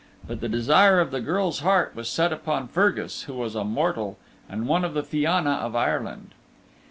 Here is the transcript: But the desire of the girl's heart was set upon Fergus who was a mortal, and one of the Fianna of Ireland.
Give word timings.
But 0.27 0.41
the 0.41 0.49
desire 0.49 0.99
of 0.99 1.11
the 1.11 1.21
girl's 1.21 1.59
heart 1.59 1.95
was 1.95 2.09
set 2.09 2.33
upon 2.33 2.69
Fergus 2.69 3.25
who 3.25 3.35
was 3.35 3.53
a 3.53 3.63
mortal, 3.63 4.17
and 4.49 4.67
one 4.67 4.83
of 4.83 4.95
the 4.95 5.03
Fianna 5.03 5.51
of 5.61 5.75
Ireland. 5.75 6.31